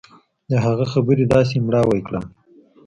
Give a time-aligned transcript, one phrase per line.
[0.49, 2.25] د هغه خبرې داسې مړاوى کړم.